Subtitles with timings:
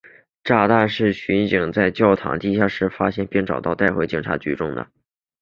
[0.43, 3.75] 炸弹是巡警在一个教堂的地下室中发现并带到
[4.07, 4.87] 警察局中的。